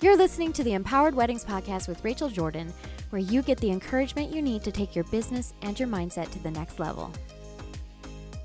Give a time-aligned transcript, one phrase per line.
[0.00, 2.72] You're listening to the Empowered Weddings Podcast with Rachel Jordan,
[3.10, 6.38] where you get the encouragement you need to take your business and your mindset to
[6.38, 7.10] the next level.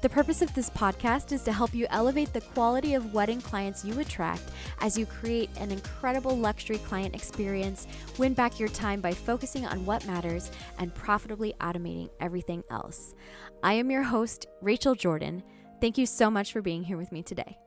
[0.02, 3.86] The purpose of this podcast is to help you elevate the quality of wedding clients
[3.86, 4.42] you attract
[4.82, 7.86] as you create an incredible luxury client experience,
[8.18, 10.50] win back your time by focusing on what matters,
[10.80, 13.14] and profitably automating everything else.
[13.62, 15.44] I am your host, Rachel Jordan.
[15.80, 17.60] Thank you so much for being here with me today.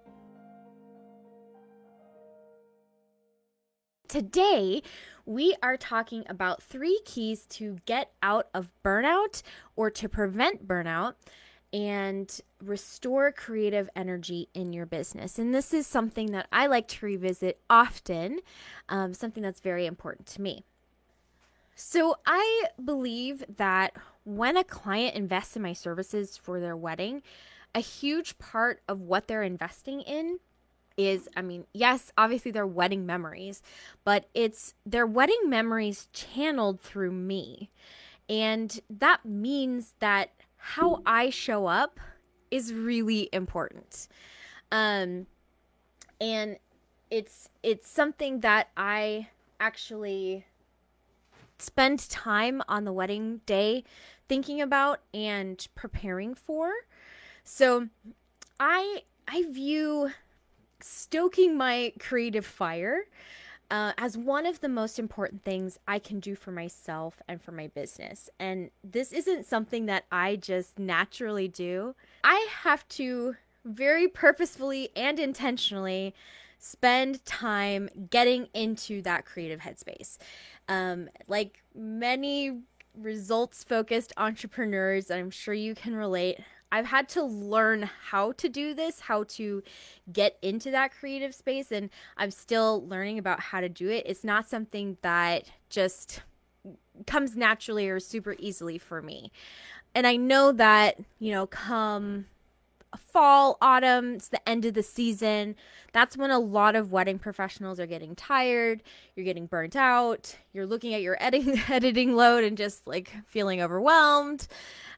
[4.08, 4.82] Today,
[5.24, 9.42] we are talking about three keys to get out of burnout
[9.74, 11.14] or to prevent burnout
[11.72, 15.38] and restore creative energy in your business.
[15.38, 18.38] And this is something that I like to revisit often,
[18.88, 20.62] um, something that's very important to me.
[21.74, 23.92] So, I believe that
[24.24, 27.22] when a client invests in my services for their wedding,
[27.74, 30.38] a huge part of what they're investing in
[30.96, 33.62] is I mean, yes, obviously their wedding memories,
[34.04, 37.70] but it's their wedding memories channeled through me.
[38.28, 42.00] And that means that how I show up
[42.50, 44.08] is really important.
[44.72, 45.26] Um
[46.20, 46.58] and
[47.10, 49.28] it's it's something that I
[49.60, 50.46] actually
[51.58, 53.84] spend time on the wedding day
[54.28, 56.72] thinking about and preparing for.
[57.44, 57.88] So
[58.58, 60.10] I I view
[60.80, 63.04] stoking my creative fire
[63.70, 67.52] uh, as one of the most important things I can do for myself and for
[67.52, 68.30] my business.
[68.38, 71.94] And this isn't something that I just naturally do.
[72.22, 76.14] I have to very purposefully and intentionally
[76.58, 80.18] spend time getting into that creative headspace.
[80.68, 82.60] Um, like many
[82.96, 86.38] results focused entrepreneurs, I'm sure you can relate.
[86.72, 89.62] I've had to learn how to do this, how to
[90.12, 94.04] get into that creative space, and I'm still learning about how to do it.
[94.06, 96.22] It's not something that just
[97.06, 99.30] comes naturally or super easily for me.
[99.94, 102.26] And I know that, you know, come
[102.96, 105.54] fall, autumn, it's the end of the season.
[105.92, 108.82] That's when a lot of wedding professionals are getting tired,
[109.14, 113.60] you're getting burnt out, you're looking at your editing editing load and just like feeling
[113.60, 114.46] overwhelmed.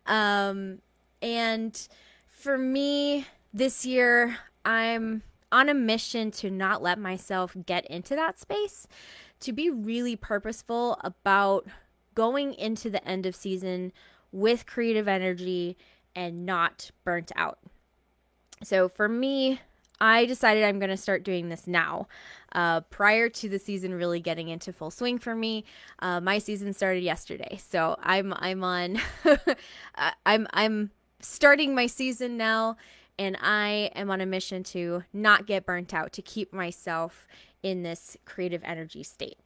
[0.07, 0.81] Um
[1.23, 1.89] and
[2.29, 8.39] for me, this year, I'm on a mission to not let myself get into that
[8.39, 8.87] space,
[9.41, 11.67] to be really purposeful about
[12.15, 13.93] going into the end of season
[14.33, 15.77] with creative energy
[16.15, 17.59] and not burnt out.
[18.63, 19.61] So for me,
[20.01, 22.07] I decided I'm going to start doing this now.
[22.53, 25.65] Uh, prior to the season really getting into full swing for me,
[25.99, 28.99] uh, my season started yesterday, so I'm I'm on
[30.25, 30.91] I'm I'm
[31.21, 32.77] starting my season now
[33.19, 37.27] and I am on a mission to not get burnt out, to keep myself
[37.63, 39.39] in this creative energy state.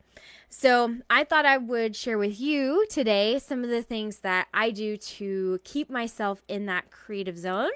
[0.49, 4.71] So, I thought I would share with you today some of the things that I
[4.71, 7.71] do to keep myself in that creative zone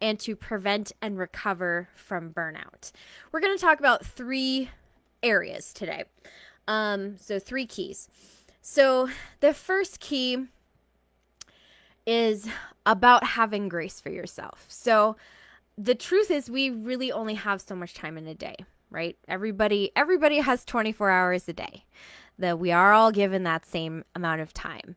[0.00, 2.92] and to prevent and recover from burnout.
[3.30, 4.70] We're going to talk about three
[5.22, 6.04] areas today.
[6.66, 8.08] Um, so, three keys.
[8.62, 9.10] So,
[9.40, 10.46] the first key
[12.06, 12.48] is
[12.84, 14.64] about having grace for yourself.
[14.68, 15.16] So
[15.76, 18.56] the truth is we really only have so much time in a day,
[18.90, 19.16] right?
[19.28, 21.84] Everybody everybody has 24 hours a day.
[22.38, 24.94] That we are all given that same amount of time.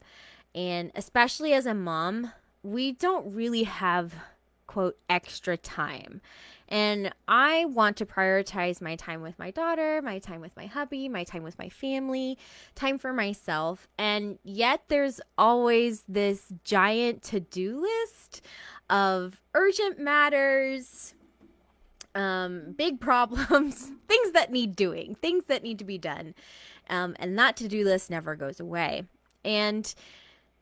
[0.54, 2.34] And especially as a mom,
[2.64, 4.14] we don't really have
[4.70, 6.22] quote extra time.
[6.68, 11.10] And I want to prioritize my time with my daughter, my time with my hubby,
[11.10, 12.38] my time with my family,
[12.76, 13.88] time for myself.
[13.98, 18.46] And yet there's always this giant to do list
[18.92, 21.16] of urgent matters,
[22.14, 26.36] um, big problems, things that need doing, things that need to be done.
[26.92, 29.06] Um, and that to do list never goes away.
[29.44, 29.92] And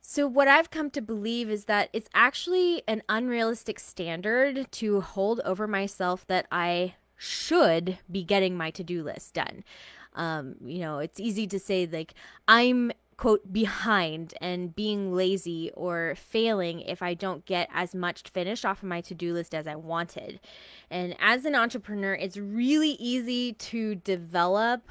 [0.09, 5.41] so, what I've come to believe is that it's actually an unrealistic standard to hold
[5.43, 9.65] over myself that I should be getting my to do list done.
[10.13, 12.13] Um, you know, it's easy to say, like,
[12.47, 18.63] I'm quote behind and being lazy or failing if I don't get as much finished
[18.63, 20.39] off of my to do list as I wanted.
[20.89, 24.89] And as an entrepreneur, it's really easy to develop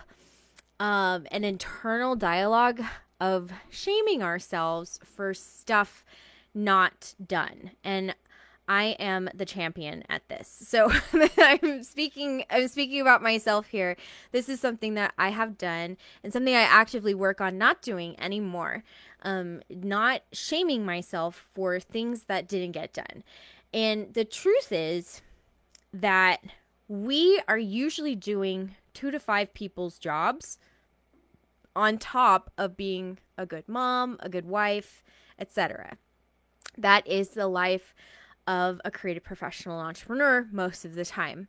[0.78, 2.82] um, an internal dialogue
[3.20, 6.04] of shaming ourselves for stuff
[6.54, 7.72] not done.
[7.84, 8.14] And
[8.68, 10.48] I am the champion at this.
[10.48, 10.90] So
[11.38, 13.96] I'm speaking I'm speaking about myself here.
[14.32, 18.18] This is something that I have done and something I actively work on not doing
[18.20, 18.82] anymore.
[19.22, 23.22] Um not shaming myself for things that didn't get done.
[23.72, 25.22] And the truth is
[25.92, 26.40] that
[26.88, 30.58] we are usually doing two to five people's jobs
[31.76, 35.04] on top of being a good mom, a good wife,
[35.38, 35.98] etc.
[36.76, 37.94] That is the life
[38.46, 41.48] of a creative professional entrepreneur most of the time.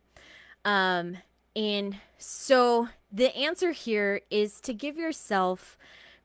[0.64, 1.16] Um,
[1.56, 5.78] and so the answer here is to give yourself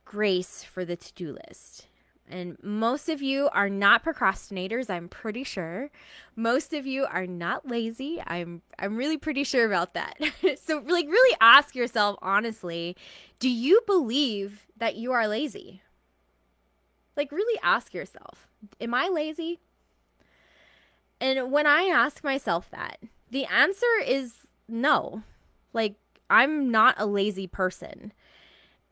[0.04, 1.88] grace for the to do list.
[2.33, 5.91] And most of you are not procrastinators, I'm pretty sure.
[6.35, 8.24] Most of you are not lazy.
[8.25, 10.18] I'm I'm really pretty sure about that.
[10.65, 12.97] so like really ask yourself honestly,
[13.38, 15.83] do you believe that you are lazy?
[17.15, 18.50] Like really ask yourself,
[18.81, 19.59] am I lazy?
[21.21, 22.97] And when I ask myself that,
[23.30, 24.33] the answer is
[24.68, 25.21] no.
[25.71, 25.97] Like
[26.31, 28.12] I'm not a lazy person.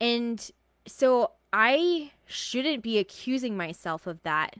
[0.00, 0.48] And
[0.86, 4.56] so I shouldn't be accusing myself of that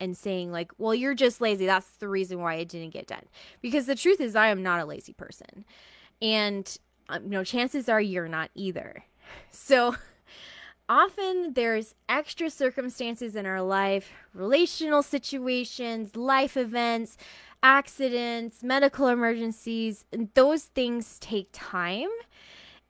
[0.00, 1.66] and saying like, "Well, you're just lazy.
[1.66, 3.24] That's the reason why it didn't get done."
[3.60, 5.64] Because the truth is I am not a lazy person.
[6.22, 6.76] And
[7.08, 9.04] um, you know, chances are you're not either.
[9.50, 9.94] So
[10.88, 17.18] often there's extra circumstances in our life, relational situations, life events,
[17.62, 22.08] accidents, medical emergencies, and those things take time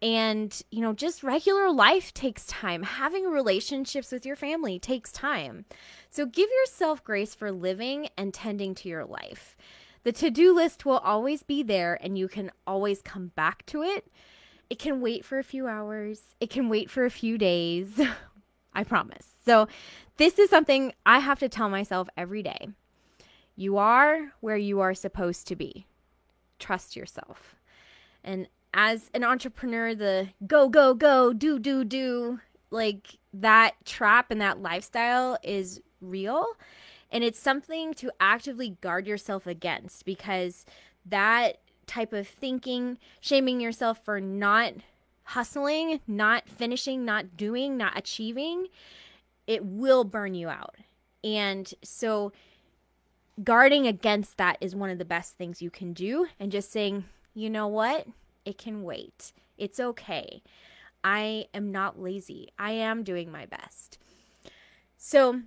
[0.01, 2.85] and, you know, just regular life takes time.
[2.85, 5.65] Having relationships with your family takes time.
[6.09, 9.57] So give yourself grace for living and tending to your life.
[10.05, 13.83] The to do list will always be there and you can always come back to
[13.83, 14.07] it.
[14.71, 18.01] It can wait for a few hours, it can wait for a few days.
[18.75, 19.27] I promise.
[19.45, 19.67] So,
[20.19, 22.69] this is something I have to tell myself every day.
[23.57, 25.87] You are where you are supposed to be.
[26.59, 27.57] Trust yourself.
[28.23, 34.41] And as an entrepreneur, the go, go, go, do, do, do, like that trap and
[34.41, 36.47] that lifestyle is real.
[37.11, 40.67] And it's something to actively guard yourself against because
[41.07, 44.75] that type of thinking, shaming yourself for not
[45.25, 48.67] hustling, not finishing, not doing, not achieving,
[49.47, 50.77] it will burn you out.
[51.25, 52.33] And so,
[53.43, 56.29] guarding against that is one of the best things you can do.
[56.39, 57.05] And just saying,
[57.35, 58.07] you know what?
[58.49, 59.35] It can wait.
[59.59, 60.43] It's okay.
[61.05, 62.49] I am not lazy.
[62.59, 63.99] I am doing my best.
[64.97, 65.43] So,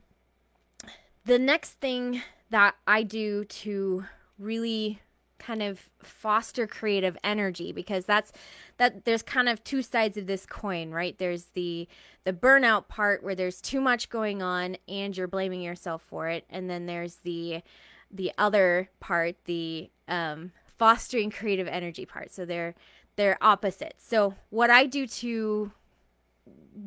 [1.25, 2.21] the next thing
[2.51, 4.06] that I do to
[4.38, 5.00] really
[5.39, 8.31] kind of foster creative energy because that's
[8.77, 11.88] that there's kind of two sides of this coin right there's the
[12.25, 16.45] the burnout part where there's too much going on and you're blaming yourself for it
[16.48, 17.63] and then there's the
[18.12, 20.51] the other part the um
[20.81, 22.33] fostering creative energy part.
[22.33, 22.74] So they're
[23.16, 24.04] they're opposites.
[24.04, 25.72] So what I do to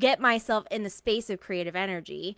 [0.01, 2.37] get myself in the space of creative energy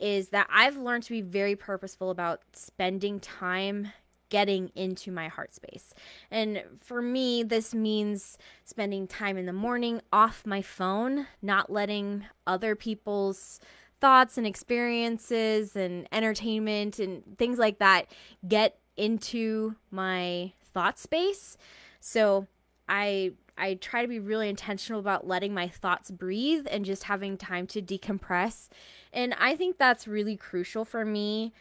[0.00, 3.92] is that I've learned to be very purposeful about spending time
[4.28, 5.94] getting into my heart space.
[6.32, 12.24] And for me, this means spending time in the morning off my phone, not letting
[12.44, 13.60] other people's
[14.00, 18.06] thoughts and experiences and entertainment and things like that
[18.48, 21.56] get into my thought space.
[22.00, 22.46] So
[22.88, 27.36] I I try to be really intentional about letting my thoughts breathe and just having
[27.36, 28.68] time to decompress.
[29.12, 31.52] And I think that's really crucial for me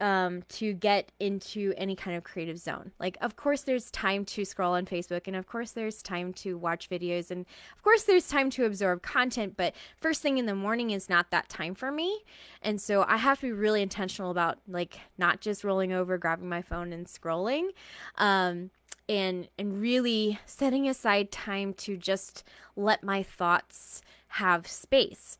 [0.00, 2.92] um, to get into any kind of creative zone.
[2.98, 6.56] Like, of course, there's time to scroll on Facebook, and of course, there's time to
[6.56, 7.46] watch videos, and
[7.76, 9.54] of course, there's time to absorb content.
[9.56, 12.24] But first thing in the morning is not that time for me.
[12.62, 16.48] And so I have to be really intentional about, like, not just rolling over, grabbing
[16.48, 17.70] my phone, and scrolling.
[18.16, 18.70] Um,
[19.08, 22.44] and and really setting aside time to just
[22.76, 24.02] let my thoughts
[24.32, 25.38] have space.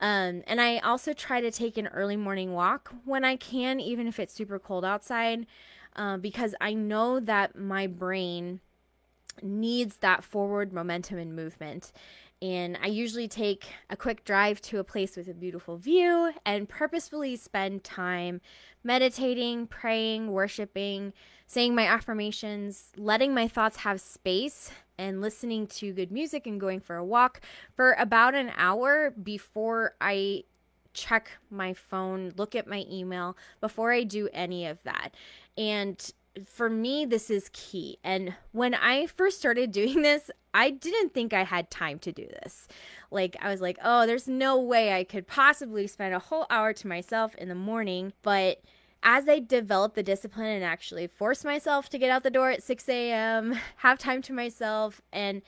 [0.00, 4.06] Um, and I also try to take an early morning walk when I can, even
[4.06, 5.46] if it's super cold outside,
[5.94, 8.60] uh, because I know that my brain
[9.42, 11.92] needs that forward momentum and movement.
[12.42, 16.68] And I usually take a quick drive to a place with a beautiful view and
[16.68, 18.40] purposefully spend time
[18.82, 21.12] meditating, praying, worshiping,
[21.46, 24.70] saying my affirmations, letting my thoughts have space,
[25.00, 27.40] and listening to good music and going for a walk
[27.74, 30.44] for about an hour before I
[30.92, 35.14] check my phone, look at my email, before I do any of that.
[35.56, 36.12] And
[36.44, 37.98] for me, this is key.
[38.04, 42.26] And when I first started doing this, I didn't think I had time to do
[42.26, 42.66] this.
[43.10, 46.72] Like, I was like, oh, there's no way I could possibly spend a whole hour
[46.72, 48.12] to myself in the morning.
[48.22, 48.62] But
[49.02, 52.62] as I developed the discipline and actually forced myself to get out the door at
[52.62, 55.42] 6 a.m., have time to myself, and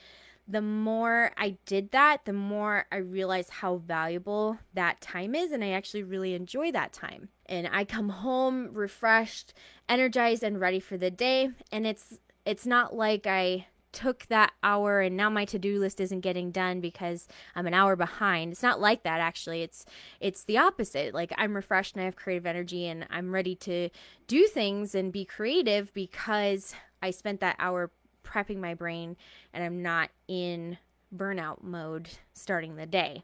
[0.47, 5.51] the more I did that, the more I realized how valuable that time is.
[5.51, 7.29] And I actually really enjoy that time.
[7.45, 9.53] And I come home refreshed,
[9.87, 11.51] energized, and ready for the day.
[11.71, 16.19] And it's it's not like I took that hour and now my to-do list isn't
[16.19, 18.51] getting done because I'm an hour behind.
[18.51, 19.61] It's not like that actually.
[19.61, 19.85] It's
[20.19, 21.13] it's the opposite.
[21.13, 23.89] Like I'm refreshed and I have creative energy and I'm ready to
[24.27, 27.91] do things and be creative because I spent that hour
[28.23, 29.15] prepping my brain
[29.53, 30.77] and I'm not in
[31.15, 33.23] burnout mode starting the day.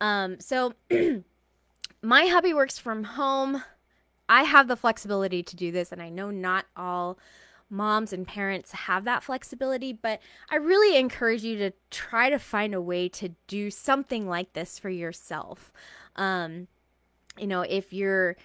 [0.00, 0.74] Um, so
[2.02, 3.62] my hubby works from home.
[4.28, 7.18] I have the flexibility to do this, and I know not all
[7.72, 12.74] moms and parents have that flexibility, but I really encourage you to try to find
[12.74, 15.72] a way to do something like this for yourself.
[16.14, 16.68] Um,
[17.38, 18.36] you know, if you're,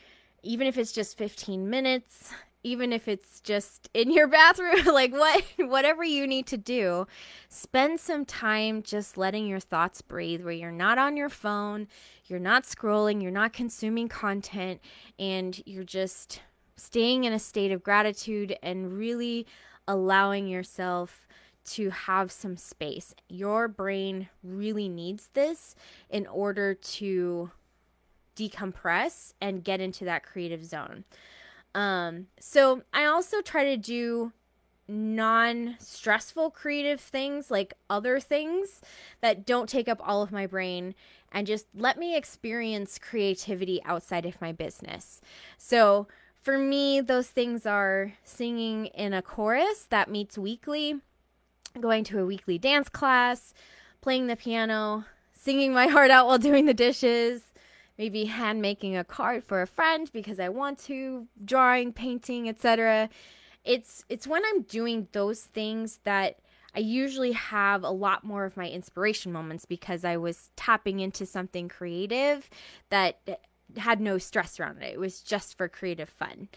[0.41, 5.43] even if it's just 15 minutes, even if it's just in your bathroom like what
[5.57, 7.07] whatever you need to do
[7.49, 11.87] spend some time just letting your thoughts breathe where you're not on your phone
[12.25, 14.81] you're not scrolling you're not consuming content
[15.17, 16.41] and you're just
[16.77, 19.45] staying in a state of gratitude and really
[19.87, 21.27] allowing yourself
[21.65, 23.13] to have some space.
[23.27, 25.75] Your brain really needs this
[26.09, 27.51] in order to
[28.37, 31.03] decompress and get into that creative zone.
[31.75, 34.31] Um, so I also try to do
[34.87, 38.81] non stressful creative things like other things
[39.19, 40.95] that don't take up all of my brain
[41.31, 45.19] and just let me experience creativity outside of my business.
[45.57, 46.07] So
[46.47, 50.95] for me, those things are singing in a chorus that meets weekly,
[51.77, 53.53] going to a weekly dance class,
[53.99, 57.51] playing the piano, singing my heart out while doing the dishes,
[57.97, 63.09] maybe hand making a card for a friend because I want to, drawing, painting, etc.
[63.65, 66.39] It's it's when I'm doing those things that
[66.73, 71.25] I usually have a lot more of my inspiration moments because I was tapping into
[71.25, 72.49] something creative
[72.89, 73.19] that
[73.77, 74.93] had no stress around it.
[74.93, 76.49] It was just for creative fun.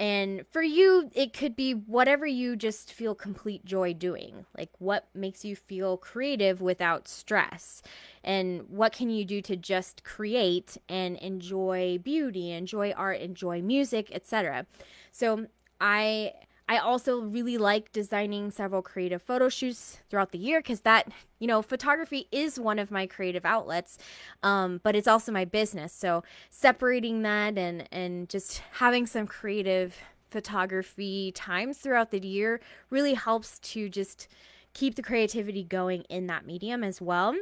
[0.00, 4.46] And for you, it could be whatever you just feel complete joy doing.
[4.56, 7.82] Like what makes you feel creative without stress?
[8.22, 14.10] And what can you do to just create and enjoy beauty, enjoy art, enjoy music,
[14.12, 14.66] etc.
[15.10, 15.46] So
[15.80, 16.34] I
[16.68, 21.46] I also really like designing several creative photo shoots throughout the year because that, you
[21.46, 23.96] know, photography is one of my creative outlets,
[24.42, 25.94] um, but it's also my business.
[25.94, 29.96] So separating that and and just having some creative
[30.28, 32.60] photography times throughout the year
[32.90, 34.28] really helps to just
[34.74, 37.34] keep the creativity going in that medium as well.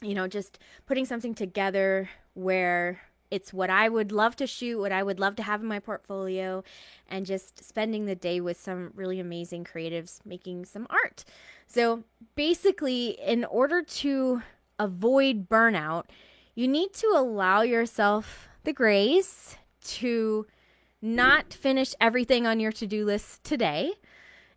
[0.00, 3.02] You know, just putting something together where
[3.34, 5.80] it's what I would love to shoot, what I would love to have in my
[5.80, 6.62] portfolio,
[7.08, 11.24] and just spending the day with some really amazing creatives making some art.
[11.66, 12.04] So
[12.36, 14.42] basically, in order to
[14.78, 16.04] avoid burnout,
[16.54, 20.46] you need to allow yourself the grace to
[21.02, 23.94] not finish everything on your to do list today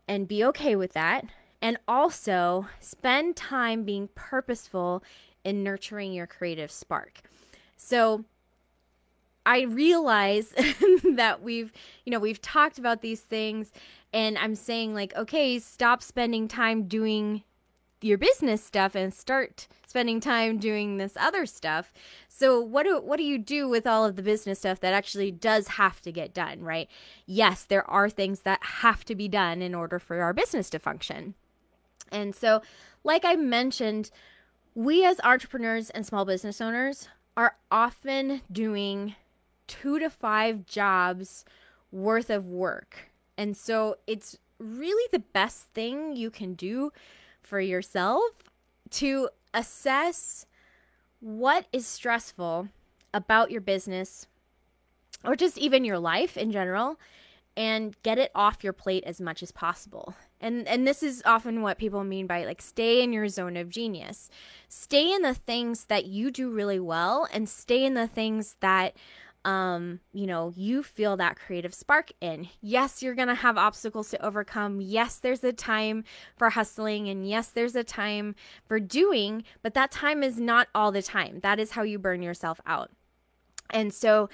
[0.07, 1.25] and be okay with that.
[1.63, 5.03] And also spend time being purposeful
[5.43, 7.22] in nurturing your creative spark.
[7.75, 8.25] So,
[9.48, 10.50] I realize
[11.16, 11.72] that we've,
[12.04, 13.72] you know, we've talked about these things
[14.12, 17.44] and I'm saying like, okay, stop spending time doing
[18.01, 21.94] your business stuff and start spending time doing this other stuff.
[22.27, 25.32] So what do what do you do with all of the business stuff that actually
[25.32, 26.89] does have to get done, right?
[27.25, 30.80] Yes, there are things that have to be done in order for our business to
[30.80, 31.36] function.
[32.12, 32.62] And so,
[33.06, 34.12] like I mentioned,
[34.75, 39.16] we as entrepreneurs and small business owners are often doing
[39.67, 41.45] two to five jobs
[41.91, 43.12] worth of work.
[43.38, 46.91] And so it's really the best thing you can do
[47.41, 48.24] for yourself
[48.89, 50.45] to assess
[51.19, 52.69] what is stressful
[53.13, 54.27] about your business
[55.24, 57.00] or just even your life in general
[57.55, 60.13] and get it off your plate as much as possible.
[60.39, 63.69] And and this is often what people mean by like stay in your zone of
[63.69, 64.29] genius.
[64.69, 68.95] Stay in the things that you do really well and stay in the things that
[69.48, 72.50] um, you know, you feel that creative spark in.
[72.60, 74.82] Yes, you're going to have obstacles to overcome.
[74.82, 76.04] Yes, there's a time
[76.36, 78.36] for hustling and yes, there's a time
[78.68, 81.39] for doing, but that time is not all the time.
[81.44, 82.92] That is how you burn yourself out.
[83.70, 84.30] And so,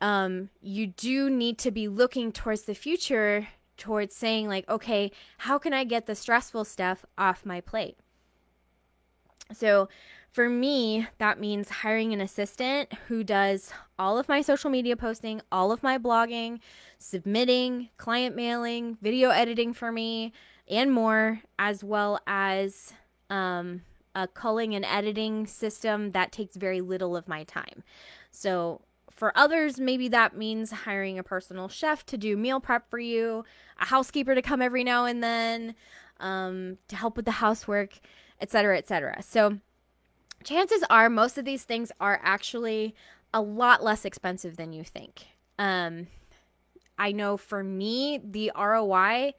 [0.00, 3.46] um, you do need to be looking towards the future,
[3.76, 7.98] towards saying, like, okay, how can I get the stressful stuff off my plate?
[9.52, 9.88] So,
[10.36, 15.40] for me, that means hiring an assistant who does all of my social media posting,
[15.50, 16.58] all of my blogging,
[16.98, 20.34] submitting, client mailing, video editing for me,
[20.68, 22.92] and more, as well as
[23.30, 23.80] um,
[24.14, 27.82] a culling and editing system that takes very little of my time.
[28.30, 32.98] So, for others, maybe that means hiring a personal chef to do meal prep for
[32.98, 33.46] you,
[33.80, 35.74] a housekeeper to come every now and then
[36.20, 38.00] um, to help with the housework,
[38.38, 39.22] etc., etc.
[39.22, 39.60] So,
[40.46, 42.94] chances are most of these things are actually
[43.34, 45.26] a lot less expensive than you think.
[45.58, 46.06] Um,
[46.98, 49.34] I know for me, the ROI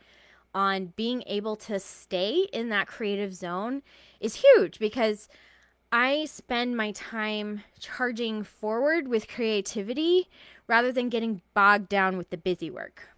[0.54, 3.82] on being able to stay in that creative zone
[4.20, 5.30] is huge because
[5.92, 10.30] I spend my time charging forward with creativity
[10.68, 13.10] rather than getting bogged down with the busy work.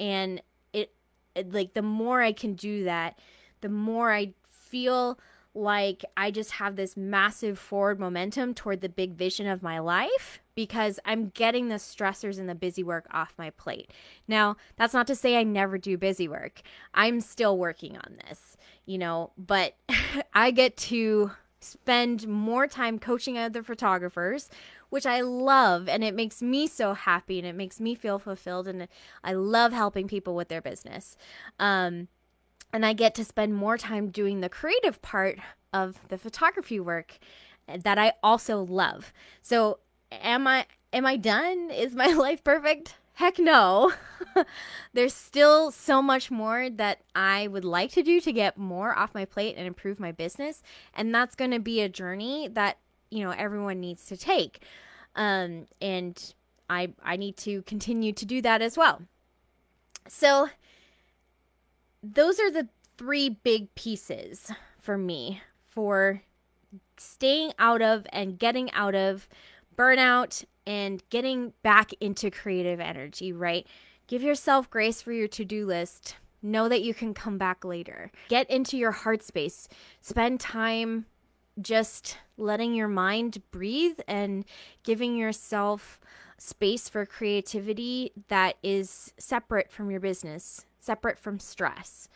[0.00, 0.92] And it,
[1.34, 3.18] it like the more I can do that,
[3.60, 5.18] the more I feel
[5.56, 10.40] like I just have this massive forward momentum toward the big vision of my life
[10.54, 13.90] because I'm getting the stressors and the busy work off my plate.
[14.28, 16.62] Now, that's not to say I never do busy work.
[16.94, 19.76] I'm still working on this, you know, but
[20.34, 24.48] I get to spend more time coaching other photographers,
[24.88, 28.68] which I love and it makes me so happy and it makes me feel fulfilled
[28.68, 28.88] and
[29.24, 31.16] I love helping people with their business.
[31.58, 32.08] Um,
[32.76, 35.38] and I get to spend more time doing the creative part
[35.72, 37.18] of the photography work
[37.66, 39.14] that I also love.
[39.40, 39.78] So
[40.12, 41.70] am I am I done?
[41.74, 42.96] Is my life perfect?
[43.14, 43.94] Heck no.
[44.92, 49.14] There's still so much more that I would like to do to get more off
[49.14, 52.76] my plate and improve my business, and that's going to be a journey that,
[53.10, 54.62] you know, everyone needs to take.
[55.14, 56.34] Um and
[56.68, 59.00] I I need to continue to do that as well.
[60.08, 60.50] So
[62.14, 66.22] those are the three big pieces for me for
[66.96, 69.28] staying out of and getting out of
[69.76, 73.66] burnout and getting back into creative energy, right?
[74.06, 76.16] Give yourself grace for your to do list.
[76.42, 78.10] Know that you can come back later.
[78.28, 79.68] Get into your heart space.
[80.00, 81.06] Spend time
[81.60, 84.44] just letting your mind breathe and
[84.84, 86.00] giving yourself
[86.38, 92.08] space for creativity that is separate from your business, separate from stress.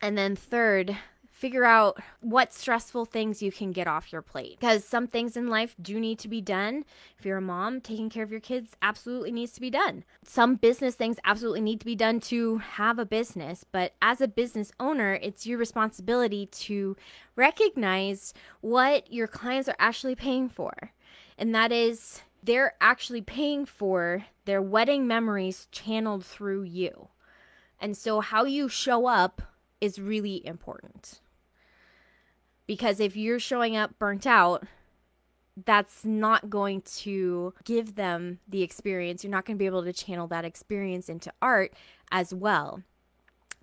[0.00, 0.96] And then, third,
[1.38, 5.46] figure out what stressful things you can get off your plate because some things in
[5.46, 6.84] life do need to be done.
[7.16, 10.02] If you're a mom, taking care of your kids absolutely needs to be done.
[10.24, 14.26] Some business things absolutely need to be done to have a business, but as a
[14.26, 16.96] business owner, it's your responsibility to
[17.36, 20.90] recognize what your clients are actually paying for.
[21.38, 27.10] And that is they're actually paying for their wedding memories channeled through you.
[27.80, 29.42] And so how you show up
[29.80, 31.20] is really important.
[32.66, 34.64] Because if you're showing up burnt out,
[35.64, 39.24] that's not going to give them the experience.
[39.24, 41.72] You're not going to be able to channel that experience into art
[42.10, 42.82] as well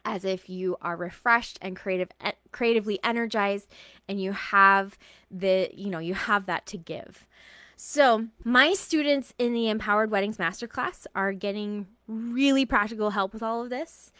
[0.05, 2.09] as if you are refreshed and creative
[2.51, 3.67] creatively energized
[4.07, 4.97] and you have
[5.31, 7.27] the you know you have that to give
[7.75, 13.63] so my students in the empowered weddings masterclass are getting really practical help with all
[13.63, 14.11] of this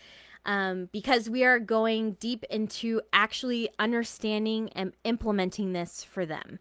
[0.46, 6.60] um, because we are going deep into actually understanding and implementing this for them.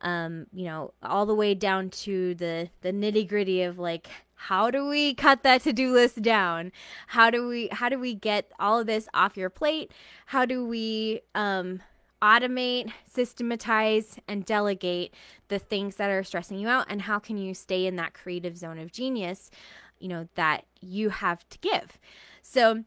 [0.00, 4.70] Um, you know, all the way down to the the nitty gritty of like how
[4.70, 6.70] do we cut that to-do list down
[7.08, 9.90] how do we how do we get all of this off your plate
[10.26, 11.80] how do we um
[12.26, 15.14] automate systematize and delegate
[15.46, 18.56] the things that are stressing you out and how can you stay in that creative
[18.56, 19.50] zone of genius
[19.98, 21.98] you know that you have to give.
[22.42, 22.84] So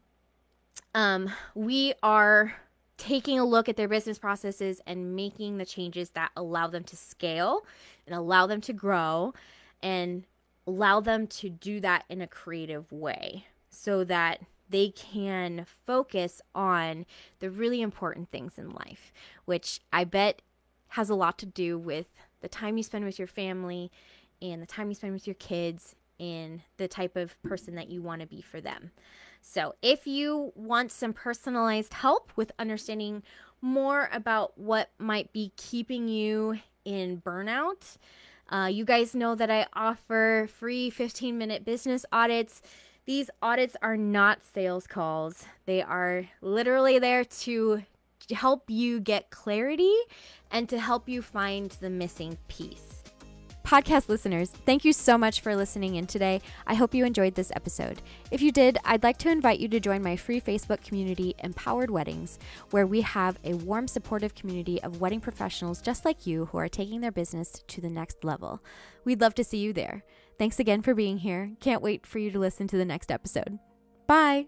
[0.93, 2.55] um, we are
[2.97, 6.95] taking a look at their business processes and making the changes that allow them to
[6.95, 7.65] scale
[8.05, 9.33] and allow them to grow
[9.81, 10.25] and
[10.67, 17.05] allow them to do that in a creative way so that they can focus on
[17.39, 19.11] the really important things in life,
[19.45, 20.41] which I bet
[20.89, 22.07] has a lot to do with
[22.41, 23.91] the time you spend with your family
[24.41, 28.01] and the time you spend with your kids and the type of person that you
[28.01, 28.91] want to be for them.
[29.41, 33.23] So, if you want some personalized help with understanding
[33.61, 37.97] more about what might be keeping you in burnout,
[38.49, 42.61] uh, you guys know that I offer free 15 minute business audits.
[43.05, 47.83] These audits are not sales calls, they are literally there to
[48.31, 49.95] help you get clarity
[50.51, 53.03] and to help you find the missing piece.
[53.65, 56.41] Podcast listeners, thank you so much for listening in today.
[56.65, 58.01] I hope you enjoyed this episode.
[58.31, 61.91] If you did, I'd like to invite you to join my free Facebook community, Empowered
[61.91, 62.39] Weddings,
[62.71, 66.67] where we have a warm, supportive community of wedding professionals just like you who are
[66.67, 68.59] taking their business to the next level.
[69.05, 70.03] We'd love to see you there.
[70.39, 71.51] Thanks again for being here.
[71.59, 73.59] Can't wait for you to listen to the next episode.
[74.07, 74.47] Bye.